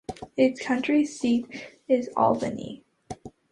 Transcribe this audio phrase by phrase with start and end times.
[0.35, 1.45] Its county seat
[1.87, 2.83] is Albany.